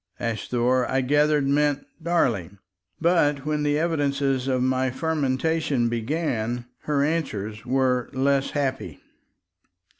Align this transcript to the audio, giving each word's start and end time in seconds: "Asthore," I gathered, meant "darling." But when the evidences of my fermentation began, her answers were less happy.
"Asthore," 0.19 0.89
I 0.89 1.01
gathered, 1.01 1.47
meant 1.47 1.85
"darling." 2.01 2.57
But 2.99 3.45
when 3.45 3.61
the 3.61 3.77
evidences 3.77 4.47
of 4.47 4.63
my 4.63 4.89
fermentation 4.89 5.89
began, 5.89 6.65
her 6.85 7.03
answers 7.03 7.67
were 7.67 8.09
less 8.11 8.49
happy. 8.49 8.99